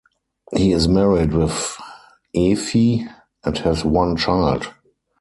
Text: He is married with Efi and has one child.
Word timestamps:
He 0.57 0.71
is 0.71 0.87
married 0.87 1.31
with 1.31 1.77
Efi 2.35 3.07
and 3.45 3.55
has 3.59 3.85
one 3.85 4.17
child. 4.17 4.73